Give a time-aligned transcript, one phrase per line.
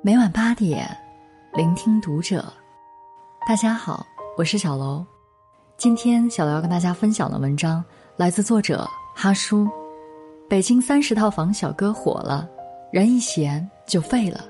[0.00, 0.88] 每晚八点，
[1.54, 2.44] 聆听读者。
[3.48, 5.04] 大家好，我是小楼。
[5.76, 7.84] 今天小楼要跟大家分享的文章
[8.16, 9.68] 来自作者哈叔。
[10.48, 12.48] 北京三十套房小哥火了，
[12.92, 14.44] 人一闲就废了。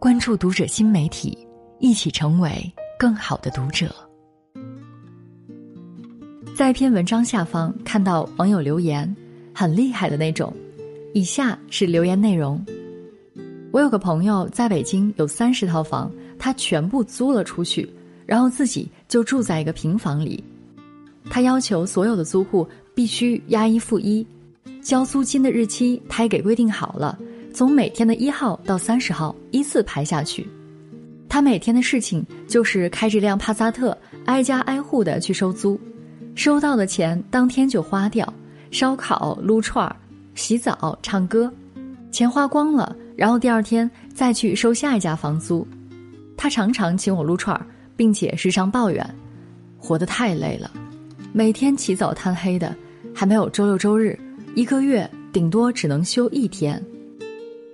[0.00, 1.46] 关注读者新媒体，
[1.78, 2.50] 一起成为
[2.98, 3.94] 更好的读者。
[6.56, 9.16] 在一篇文章下方看到网友留言，
[9.54, 10.52] 很厉害的那种。
[11.14, 12.60] 以下是留言内容。
[13.72, 17.88] 我有个朋友在北京有三十套房，他全部租了出去，
[18.26, 20.44] 然后自己就住在一个平房里。
[21.30, 24.26] 他要求所有的租户必须押一付一，
[24.82, 27.18] 交租金的日期他也给规定好了，
[27.54, 30.46] 从每天的一号到三十号依次排下去。
[31.26, 33.96] 他每天的事情就是开着辆帕萨特，
[34.26, 35.80] 挨家挨户的去收租，
[36.34, 38.30] 收到的钱当天就花掉，
[38.70, 39.96] 烧烤、撸串儿、
[40.34, 41.50] 洗澡、唱歌，
[42.10, 42.94] 钱花光了。
[43.16, 45.66] 然后第二天再去收下一家房租，
[46.36, 47.64] 他常常请我撸串儿，
[47.96, 49.08] 并且时常抱怨，
[49.78, 50.70] 活得太累了，
[51.32, 52.74] 每天起早贪黑的，
[53.14, 54.18] 还没有周六周日，
[54.54, 56.82] 一个月顶多只能休一天。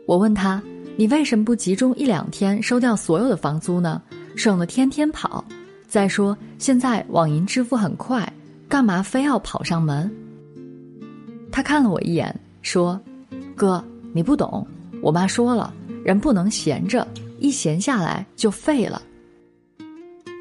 [0.06, 0.62] 我问他，
[0.96, 4.00] 你为什么不集中一两天收掉所有的房租呢？
[4.36, 5.44] 省得天天跑。
[5.86, 8.30] 再说现在网银支付很快，
[8.68, 10.10] 干嘛非要跑上门？
[11.50, 13.00] 他看了我一眼，说
[13.56, 14.66] ：“哥，你不懂。”
[15.00, 15.72] 我妈说了，
[16.04, 17.06] 人不能闲着，
[17.38, 19.00] 一闲下来就废了。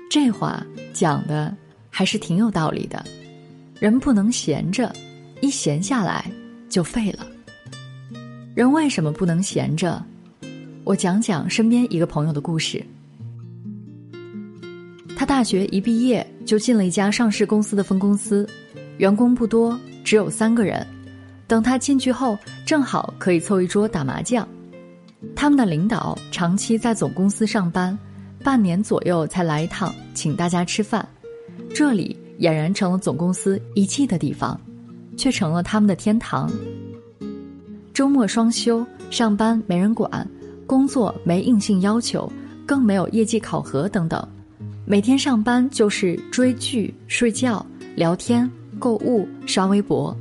[0.09, 1.55] 这话讲的
[1.89, 3.05] 还是挺有道理的，
[3.80, 4.91] 人不能闲着，
[5.41, 6.30] 一闲下来
[6.69, 7.27] 就废了。
[8.55, 10.03] 人为什么不能闲着？
[10.83, 12.83] 我讲讲身边一个朋友的故事。
[15.16, 18.47] 他大学一毕业就进了一家上市公司的分公司，
[18.97, 20.86] 员工不多，只有三个人。
[21.48, 24.48] 等他进去后，正好可以凑一桌打麻将。
[25.36, 27.98] 他们的领导长期在总公司上班，
[28.44, 31.08] 半年左右才来一趟，请大家吃饭。
[31.73, 34.60] 这里俨然成了总公司遗弃的地方，
[35.16, 36.52] 却成了他们的天堂。
[37.94, 40.27] 周末双休，上班没人管，
[40.67, 42.32] 工作没硬性要求，
[42.66, 44.27] 更没有业绩考核等等。
[44.86, 50.16] 每天上班就是追剧、睡觉、聊天、购物、刷微博。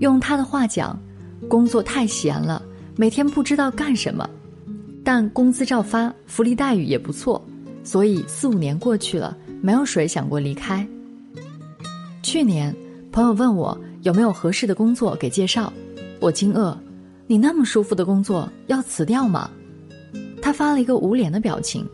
[0.00, 0.98] 用他的话讲，
[1.48, 2.62] 工作太闲了，
[2.96, 4.28] 每天不知道干什么，
[5.04, 7.42] 但工资照发，福利待遇也不错，
[7.82, 10.86] 所以四五年过去了，没有谁想过离开。
[12.22, 12.74] 去年，
[13.12, 15.72] 朋友问我有没有合适的工作给介绍，
[16.20, 16.76] 我惊愕
[17.28, 19.50] ：“你那么舒服的工作要辞掉吗？”
[20.42, 21.86] 他发了一个无脸的表情：“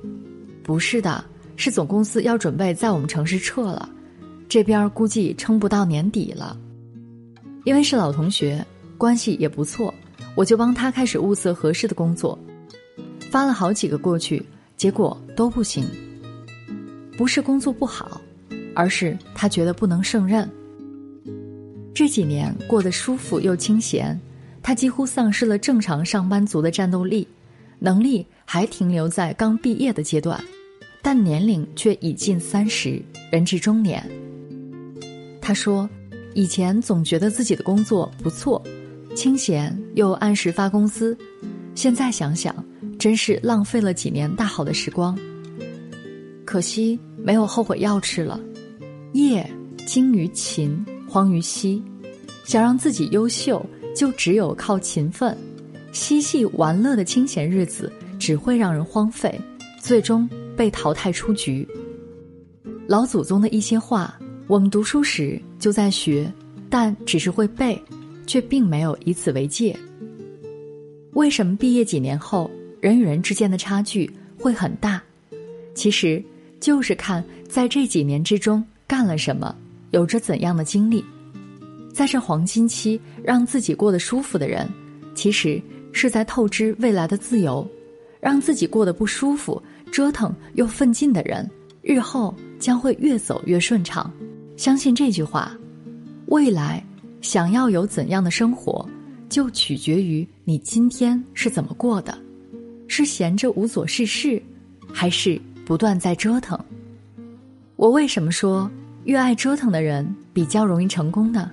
[0.62, 1.24] 不是的，
[1.56, 3.88] 是总公司要准备在我们城市撤了，
[4.48, 6.56] 这边估计撑不到年底了。”
[7.64, 8.64] 因为是老同学，
[8.96, 9.92] 关系也不错，
[10.34, 12.38] 我就帮他开始物色合适的工作，
[13.30, 14.42] 发了好几个过去，
[14.76, 15.84] 结果都不行。
[17.18, 18.20] 不是工作不好，
[18.74, 20.48] 而是他觉得不能胜任。
[21.92, 24.18] 这几年过得舒服又清闲，
[24.62, 27.28] 他几乎丧失了正常上班族的战斗力，
[27.78, 30.42] 能力还停留在刚毕业的阶段，
[31.02, 34.02] 但年龄却已近三十，人至中年。
[35.42, 35.88] 他说。
[36.34, 38.62] 以前总觉得自己的工作不错，
[39.14, 41.16] 清闲又按时发工资，
[41.74, 42.54] 现在想想，
[42.98, 45.18] 真是浪费了几年大好的时光。
[46.44, 48.40] 可惜没有后悔药吃了，
[49.12, 49.48] 业
[49.86, 51.82] 精于勤，荒于嬉。
[52.44, 53.64] 想让自己优秀，
[53.94, 55.36] 就只有靠勤奋。
[55.92, 59.40] 嬉戏玩乐的清闲日子，只会让人荒废，
[59.80, 61.66] 最终被淘汰出局。
[62.86, 64.16] 老祖宗的一些话。
[64.50, 66.28] 我们读书时就在学，
[66.68, 67.80] 但只是会背，
[68.26, 69.78] 却并没有以此为戒。
[71.12, 72.50] 为什么毕业几年后
[72.80, 75.00] 人与人之间的差距会很大？
[75.72, 76.20] 其实
[76.58, 79.54] 就是看在这几年之中干了什么，
[79.92, 81.04] 有着怎样的经历。
[81.94, 84.68] 在这黄金期让自己过得舒服的人，
[85.14, 85.62] 其实
[85.92, 87.64] 是在透支未来的自由；
[88.18, 91.48] 让自己过得不舒服、折腾又奋进的人，
[91.82, 94.12] 日后将会越走越顺畅。
[94.60, 95.56] 相信这句话，
[96.26, 96.84] 未来
[97.22, 98.86] 想要有怎样的生活，
[99.26, 102.14] 就取决于你今天是怎么过的，
[102.86, 104.42] 是闲着无所事事，
[104.92, 106.62] 还是不断在折腾？
[107.76, 108.70] 我为什么说
[109.04, 111.50] 越爱折腾的人比较容易成功呢？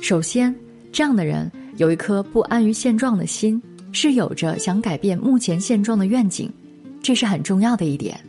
[0.00, 0.54] 首先，
[0.92, 3.60] 这样的人有一颗不安于现状的心，
[3.90, 6.48] 是有着想改变目前现状的愿景，
[7.02, 8.20] 这是很重要的一点。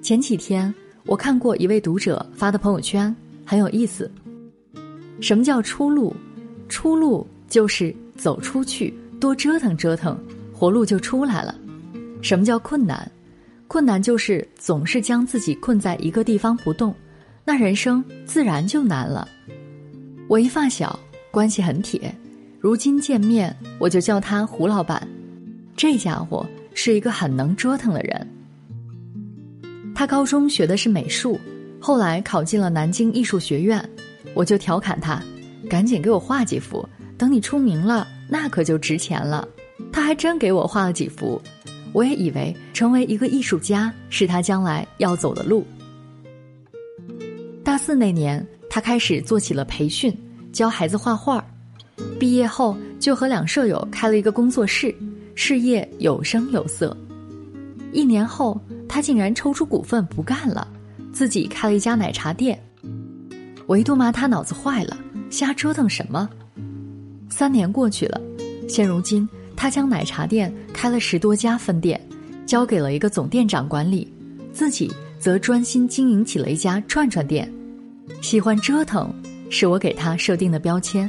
[0.00, 0.72] 前几天。
[1.06, 3.14] 我看过一位读者发的朋友圈，
[3.44, 4.10] 很有意思。
[5.20, 6.14] 什么叫出路？
[6.68, 10.18] 出路就是走出去，多折腾折腾，
[10.52, 11.54] 活路就出来了。
[12.22, 13.10] 什么叫困难？
[13.66, 16.94] 困难就是总是将自己困在一个地方不动，
[17.44, 19.28] 那人生自然就难了。
[20.28, 20.98] 我一发小
[21.30, 22.14] 关系很铁，
[22.60, 25.06] 如今见面我就叫他胡老板。
[25.76, 28.26] 这家伙是一个很能折腾的人。
[30.00, 31.38] 他高中学的是美术，
[31.78, 33.86] 后来考进了南京艺术学院，
[34.32, 35.22] 我就调侃他
[35.68, 36.88] ：“赶紧给我画几幅，
[37.18, 39.46] 等你出名了，那可就值钱了。”
[39.92, 41.38] 他还真给我画了几幅。
[41.92, 45.66] 我也以为成为一个艺术家是他将来要走的路。
[47.62, 50.10] 大四那年，他开始做起了培训，
[50.50, 51.46] 教孩子画画。
[52.18, 54.94] 毕业后，就和两舍友开了一个工作室，
[55.34, 56.96] 事业有声有色。
[57.92, 58.58] 一年后，
[58.92, 60.66] 他竟然抽出股份不干了，
[61.12, 62.60] 自己开了一家奶茶店。
[63.68, 64.98] 我一度骂他脑子坏了，
[65.30, 66.28] 瞎折腾什么？
[67.30, 68.20] 三年过去了，
[68.68, 69.26] 现如今。
[69.54, 72.00] 他将奶茶店开了十多家分店，
[72.46, 74.10] 交给了一个总店长管理，
[74.52, 77.48] 自己则专心经营起了一家串串店。
[78.22, 79.14] 喜欢折腾，
[79.50, 81.08] 是我给他设定的标签。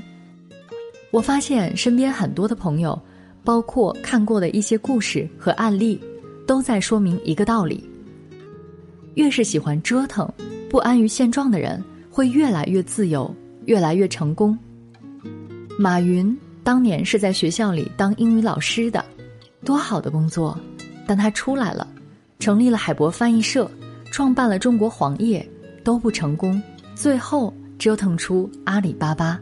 [1.12, 3.02] 我发现身边很多的朋友，
[3.44, 6.00] 包括看过的一些故事和案例，
[6.52, 7.90] 都在说明一个道理：
[9.14, 10.30] 越是喜欢折腾、
[10.70, 13.34] 不安于现状的人，会越来越自由，
[13.68, 14.60] 越来越成功。
[15.80, 16.38] 马云。
[16.62, 19.04] 当年是在学校里当英语老师的，
[19.64, 20.60] 多好的工作！
[21.08, 21.88] 但他出来了，
[22.38, 23.72] 成立了海博翻译社，
[24.12, 25.50] 创办了中国黄页，
[25.86, 26.62] 都不成功，
[26.96, 29.40] 最后折腾出阿里巴巴。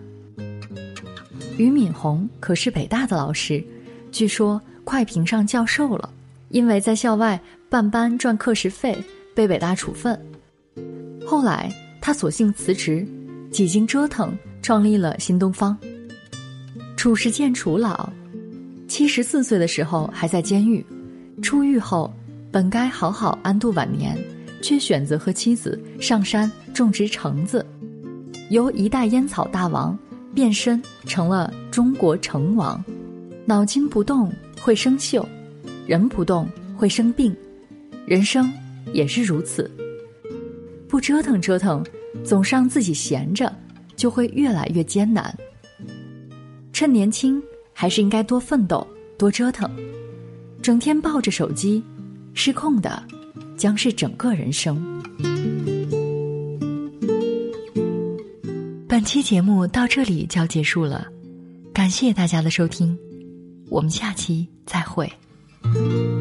[1.57, 3.65] 俞敏洪可是北大的老师，
[4.11, 6.07] 据说快评上教授了，
[6.49, 8.97] 因为在校外办班赚课时费，
[9.35, 10.19] 被北大处分。
[11.25, 13.07] 后来他索性辞职，
[13.51, 15.77] 几经折腾，创立了新东方。
[16.97, 18.11] 褚时健楚老，
[18.87, 20.85] 七十四岁的时候还在监狱，
[21.41, 22.13] 出狱后
[22.51, 24.17] 本该好好安度晚年，
[24.61, 27.65] 却选择和妻子上山种植橙子，
[28.49, 29.97] 由一代烟草大王
[30.33, 32.83] 变身成了中国橙王。
[33.45, 35.25] 脑筋不动会生锈，
[35.89, 36.47] 人不动
[36.77, 37.35] 会生病，
[38.05, 38.53] 人生
[38.93, 39.67] 也是如此。
[40.87, 41.83] 不折腾折腾，
[42.23, 43.51] 总让自己闲着，
[43.95, 45.35] 就会越来越艰难。
[46.71, 47.41] 趁年轻，
[47.73, 48.85] 还是应该多奋斗、
[49.17, 49.67] 多折腾。
[50.61, 51.83] 整天抱着手机，
[52.35, 53.03] 失控的
[53.57, 55.01] 将是整个人生。
[58.87, 61.07] 本期节目到这里就要结束了，
[61.73, 62.95] 感谢大家的收听，
[63.71, 65.11] 我们下期再会。
[65.63, 66.18] Thank you.